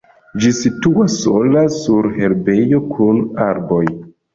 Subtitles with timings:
[0.45, 3.87] Ĝi situas sola sur herbejo kun arboj.